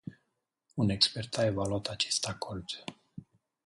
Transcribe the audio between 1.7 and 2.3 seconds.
acest